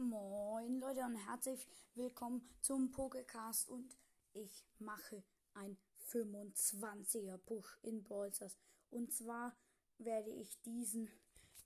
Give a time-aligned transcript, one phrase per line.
[0.00, 1.66] Moin Leute und herzlich
[1.96, 3.96] willkommen zum Pokecast und
[4.32, 5.24] ich mache
[5.54, 5.76] ein
[6.12, 8.56] 25er Push in Stars.
[8.90, 9.56] Und zwar
[9.98, 11.10] werde ich diesen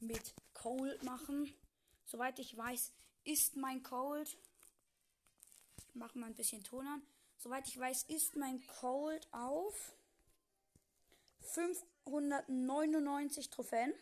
[0.00, 1.53] mit Cold machen.
[2.06, 4.38] Soweit ich weiß, ist mein Cold.
[5.76, 7.03] Ich mache mal ein bisschen Ton an.
[7.37, 9.94] Soweit ich weiß, ist mein Cold auf
[11.40, 13.92] 599 Trophäen.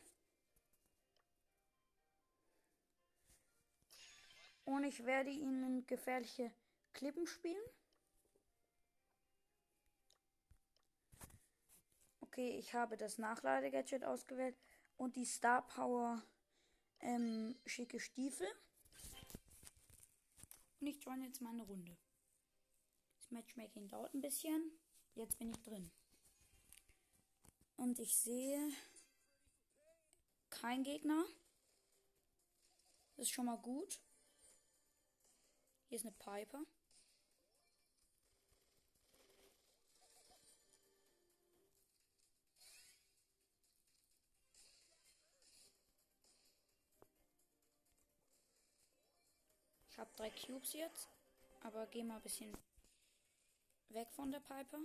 [4.65, 6.53] Und ich werde ihnen gefährliche
[6.93, 7.63] Klippen spielen.
[12.21, 14.57] Okay, ich habe das Nachladegadget ausgewählt
[14.97, 16.23] und die Star Power
[17.01, 18.47] ähm, schicke Stiefel.
[20.81, 21.97] Und ich join jetzt mal eine Runde.
[23.19, 24.79] Das Matchmaking dauert ein bisschen.
[25.15, 25.91] Jetzt bin ich drin.
[27.77, 28.71] Und ich sehe
[30.51, 31.25] kein Gegner.
[33.17, 34.01] Das ist schon mal gut.
[35.91, 36.61] Hier ist eine Piper.
[49.89, 51.09] Ich habe drei Cubes jetzt,
[51.65, 52.57] aber geh mal ein bisschen
[53.89, 54.79] weg von der Piper.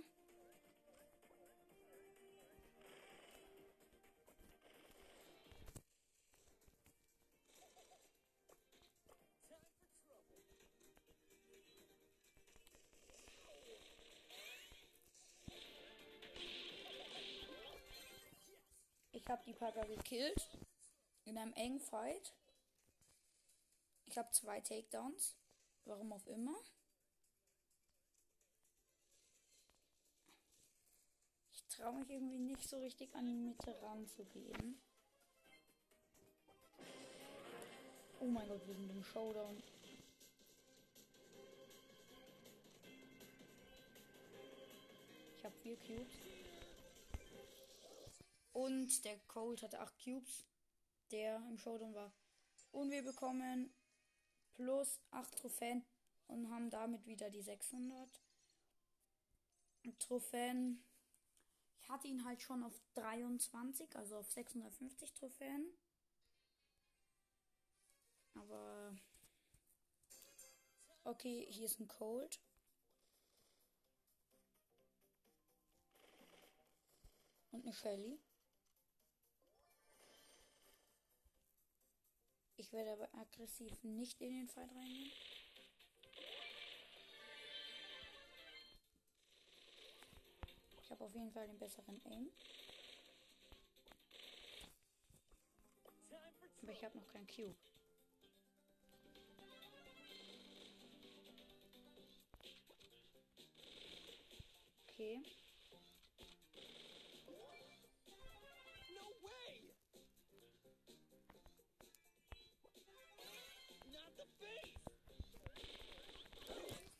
[19.26, 20.48] Ich habe die Piper gekillt.
[21.24, 22.32] In einem engen Fight.
[24.04, 25.34] Ich habe zwei Takedowns.
[25.84, 26.54] Warum auch immer.
[31.50, 34.80] Ich traue mich irgendwie nicht so richtig an die Mitte ranzugehen.
[38.20, 39.60] Oh mein Gott, wir sind im Showdown.
[45.36, 46.35] Ich habe vier Cubes.
[48.56, 50.46] Und der Cold hatte 8 Cubes,
[51.10, 52.10] der im Showdown war.
[52.72, 53.70] Und wir bekommen
[54.54, 55.84] plus 8 Trophäen
[56.26, 58.08] und haben damit wieder die 600
[59.98, 60.82] Trophäen.
[61.82, 65.76] Ich hatte ihn halt schon auf 23, also auf 650 Trophäen.
[68.36, 68.96] Aber
[71.04, 72.40] okay, hier ist ein Cold.
[77.50, 78.18] Und eine Shelly.
[82.58, 85.12] Ich werde aber aggressiv nicht in den Fight reingehen.
[90.82, 92.30] Ich habe auf jeden Fall den besseren Aim.
[96.62, 97.54] Aber ich habe noch kein Cube.
[104.88, 105.20] Okay.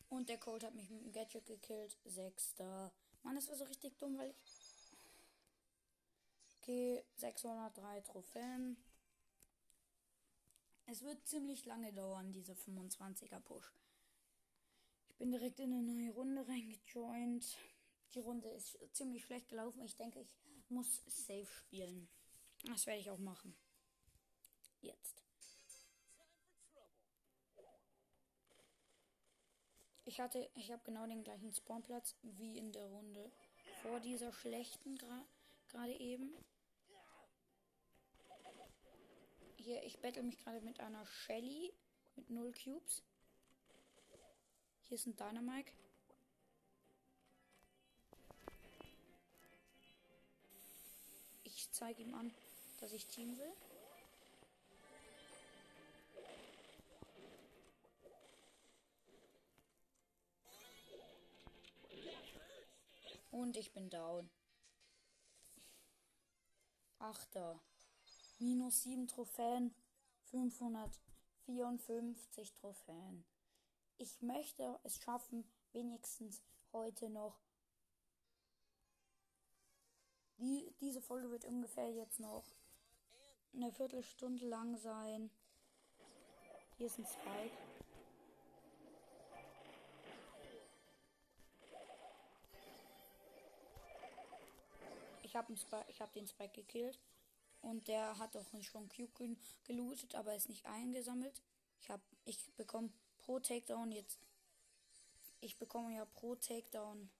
[0.08, 1.96] Und der Cold hat mich mit dem Gadget gekillt.
[2.04, 2.92] Sechster.
[3.22, 4.96] Mann, das war so richtig dumm, weil ich.
[6.58, 8.76] Okay, 603 Trophäen.
[10.86, 13.72] Es wird ziemlich lange dauern, diese 25er Push.
[15.08, 17.44] Ich bin direkt in eine neue Runde reingejoint.
[18.14, 19.82] Die Runde ist ziemlich schlecht gelaufen.
[19.82, 20.30] Ich denke, ich
[20.70, 22.08] muss safe spielen.
[22.64, 23.54] Das werde ich auch machen.
[24.80, 25.25] Jetzt.
[30.08, 33.32] Ich hatte, ich habe genau den gleichen Spawnplatz wie in der Runde
[33.82, 36.32] vor dieser schlechten gerade eben.
[39.56, 41.74] Hier, ich battle mich gerade mit einer Shelly
[42.14, 43.02] mit 0 Cubes.
[44.84, 45.72] Hier ist ein Dynamike.
[51.42, 52.32] Ich zeige ihm an,
[52.78, 53.52] dass ich Team will.
[63.36, 64.30] Und ich bin down.
[66.98, 67.60] Achter.
[68.38, 69.74] Minus 7 Trophäen.
[70.30, 73.26] 554 Trophäen.
[73.98, 76.42] Ich möchte es schaffen, wenigstens
[76.72, 77.38] heute noch.
[80.38, 82.56] Die, diese Folge wird ungefähr jetzt noch
[83.52, 85.30] eine Viertelstunde lang sein.
[86.78, 87.65] Hier ist ein Spike.
[95.36, 95.54] Habe
[96.00, 96.98] hab den Spike gekillt.
[97.62, 101.42] Und der hat auch schon Cube gelootet, aber ist nicht eingesammelt.
[101.80, 104.18] Ich Ich hab, ich bekomme pro Takedown jetzt.
[105.40, 107.10] Ich bekomme ja pro Takedown.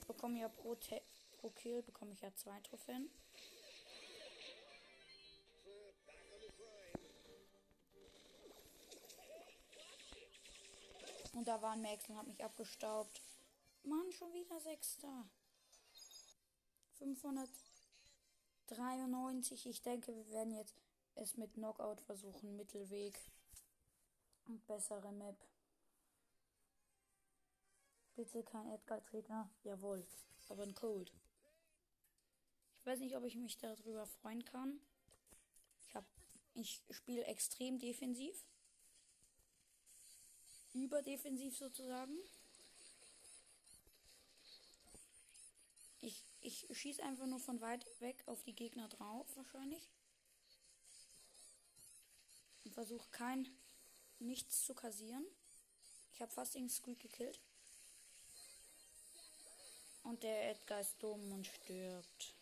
[0.00, 0.96] Ich bekomme ja pro, Ta
[1.38, 3.10] pro Kill bekomme ich ja zwei Trophäen.
[11.34, 13.20] Und da war ein Max und hat mich abgestaubt.
[13.86, 15.28] Mann, schon wieder Sechster.
[16.98, 19.66] 593.
[19.66, 20.74] Ich denke, wir werden jetzt
[21.14, 22.56] es mit Knockout versuchen.
[22.56, 23.16] Mittelweg.
[24.46, 25.36] Und bessere Map.
[28.16, 29.48] Bitte kein Edgar-Gegner.
[29.62, 30.04] Jawohl.
[30.48, 31.12] Aber ein Cold.
[32.74, 34.80] Ich weiß nicht, ob ich mich darüber freuen kann.
[35.82, 36.04] Ich hab.
[36.54, 38.44] Ich spiele extrem defensiv.
[40.74, 42.18] Überdefensiv sozusagen.
[46.00, 49.88] Ich, ich schieße einfach nur von weit weg auf die Gegner drauf, wahrscheinlich.
[52.64, 53.48] Und versuche kein
[54.18, 55.24] nichts zu kassieren.
[56.14, 57.40] Ich habe fast den Squeak gekillt.
[60.02, 62.34] Und der Edgar ist dumm und stirbt.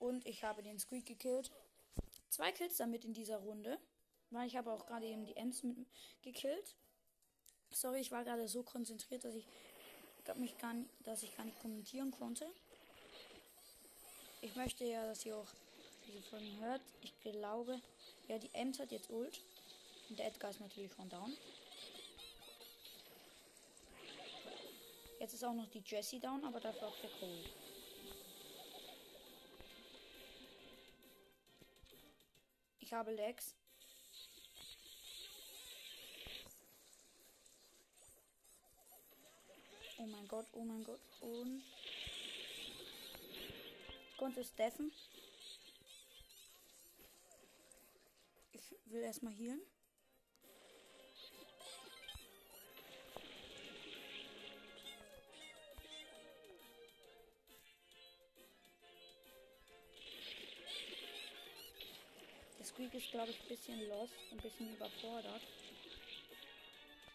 [0.00, 1.50] Und ich habe den Squeak gekillt.
[2.30, 3.78] Zwei Kills damit in dieser Runde.
[4.30, 5.76] Weil ich habe auch gerade eben die Ems mit
[6.22, 6.74] gekillt.
[7.72, 9.46] Sorry, ich war gerade so konzentriert, dass ich
[10.36, 12.46] mich gar nicht, dass ich gar nicht kommentieren konnte.
[14.40, 15.48] Ich möchte ja, dass ihr auch
[16.06, 16.80] diese Folgen hört.
[17.02, 17.80] Ich glaube,
[18.28, 19.40] ja, die Ems hat jetzt Ult.
[20.08, 21.36] Und der Edgar ist natürlich schon down.
[25.18, 27.44] Jetzt ist auch noch die Jessie down, aber dafür auch der Cole.
[32.80, 33.54] Ich habe Lex.
[40.10, 41.00] Mein Gott, oh mein Gott.
[41.20, 41.62] Und.
[44.18, 44.92] Konnte Steffen.
[48.52, 49.62] Ich will erstmal healen.
[62.58, 65.42] Der Squeak ist, glaube ich, ein bisschen lost, ein bisschen überfordert.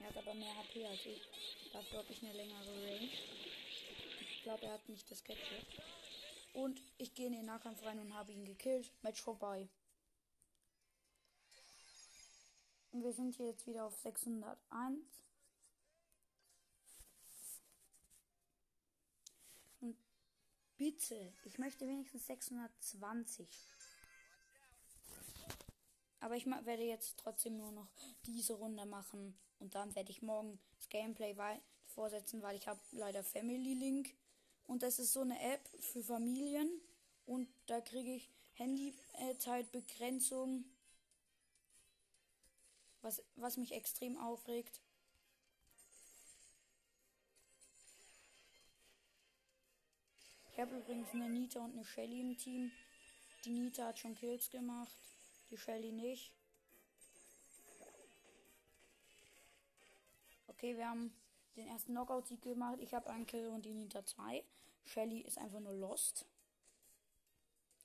[0.06, 1.28] Er hat aber mehr HP als ich.
[1.74, 3.10] Dafür habe ich eine längere Range.
[4.22, 5.66] Ich glaube, er hat nicht das Gadget.
[6.54, 8.92] Und ich gehe in den Nahkampf rein und habe ihn gekillt.
[9.02, 9.68] Match vorbei.
[12.92, 15.04] Und wir sind hier jetzt wieder auf 601.
[19.82, 19.98] Und
[20.78, 23.48] bitte, ich möchte wenigstens 620.
[26.26, 27.88] Aber ich werde jetzt trotzdem nur noch
[28.26, 29.38] diese Runde machen.
[29.60, 31.36] Und dann werde ich morgen das Gameplay
[31.86, 34.10] vorsetzen, weil ich habe leider Family Link.
[34.66, 36.82] Und das ist so eine App für Familien.
[37.28, 40.66] Und da kriege ich Handyzeitbegrenzung.
[43.04, 44.82] Was, was mich extrem aufregt.
[50.54, 52.72] Ich habe übrigens eine Nita und eine Shelly im Team.
[53.46, 54.98] Die Nita hat schon Kills gemacht.
[55.50, 56.34] Die Shelly nicht.
[60.48, 61.14] Okay, wir haben
[61.56, 62.80] den ersten Knockout-Sieg gemacht.
[62.80, 64.44] Ich habe einen Kill und die Nita zwei.
[64.86, 66.26] Shelly ist einfach nur lost.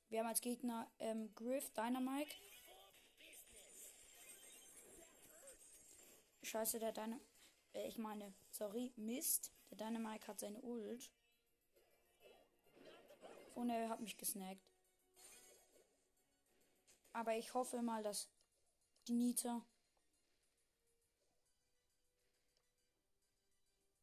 [0.09, 2.35] Wir haben als Gegner ähm, Griff, Dynamite.
[6.43, 7.25] Scheiße, der Dynamite.
[7.75, 9.53] Äh, ich meine, sorry, Mist.
[9.71, 11.11] Der Dynamite hat seine Ult.
[13.55, 14.70] Und er hat mich gesnackt.
[17.13, 18.29] Aber ich hoffe mal, dass
[19.07, 19.65] die Nita.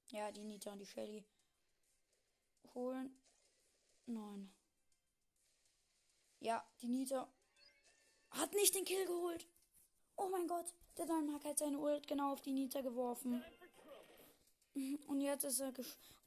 [0.09, 1.25] Ja, die Nita und die Shelly
[2.73, 3.13] holen.
[4.05, 4.53] Nein.
[6.39, 7.27] Ja, die Nita
[8.31, 9.47] hat nicht den Kill geholt.
[10.15, 13.43] Oh mein Gott, der Dynamite hat seine Ult genau auf die Nita geworfen.
[15.07, 15.73] Und jetzt ist er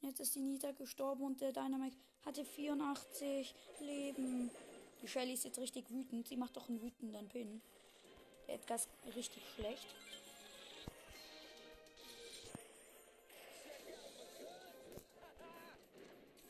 [0.00, 4.50] jetzt ist die Nita gestorben und der Dynamite hatte 84 Leben.
[5.02, 6.28] Die Shelly ist jetzt richtig wütend.
[6.28, 7.62] Sie macht doch einen wütenden Pin.
[8.46, 9.86] Der Edgar ist richtig schlecht.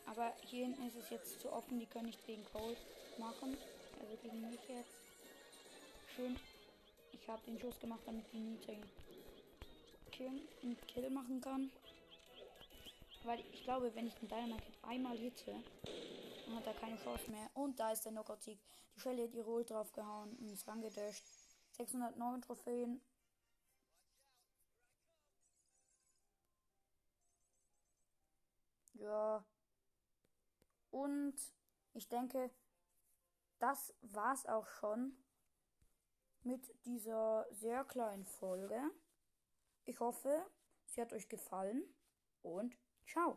[0.07, 1.79] Aber hier hinten ist es jetzt zu offen.
[1.79, 2.79] Die können nicht gegen Cold
[3.19, 3.57] machen.
[4.01, 4.91] Also gegen mich jetzt.
[6.17, 6.37] Schön.
[7.13, 8.73] Ich habe den Schuss gemacht, damit die Nita
[10.11, 11.71] Kill, einen Kill machen kann.
[13.25, 15.55] Weil ich glaube, wenn ich den Dynamite einmal hitte,
[16.51, 17.51] und hat da keine Chance mehr.
[17.55, 18.61] Und da ist der Knockout Sieg.
[18.97, 21.25] Die Schelle hat ihre Ult draufgehauen und ist rangedasht.
[21.73, 23.01] 609 Trophäen.
[28.95, 29.45] Ja.
[30.91, 31.37] Und
[31.95, 32.51] ich denke,
[33.59, 35.17] das war's auch schon
[36.43, 38.81] mit dieser sehr kleinen Folge.
[39.85, 40.47] Ich hoffe,
[40.87, 41.85] sie hat euch gefallen
[42.43, 42.77] und
[43.07, 43.29] ciao.